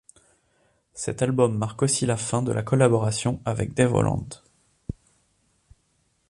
[0.95, 4.27] Cet album marque aussi la fin de la collaboration avec Dave Holland.